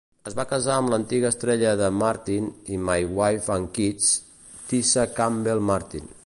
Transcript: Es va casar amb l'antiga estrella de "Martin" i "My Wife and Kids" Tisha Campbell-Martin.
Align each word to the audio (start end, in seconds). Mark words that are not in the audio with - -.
Es 0.29 0.35
va 0.37 0.43
casar 0.51 0.77
amb 0.79 0.91
l'antiga 0.93 1.29
estrella 1.33 1.73
de 1.81 1.89
"Martin" 1.97 2.47
i 2.77 2.81
"My 2.87 3.05
Wife 3.21 3.53
and 3.57 3.71
Kids" 3.77 4.09
Tisha 4.73 5.05
Campbell-Martin. 5.21 6.15